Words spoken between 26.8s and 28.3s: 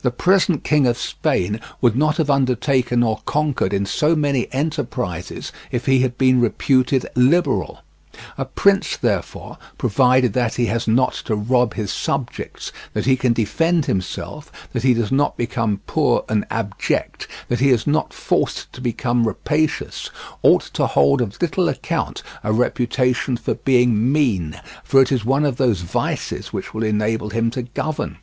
enable him to govern.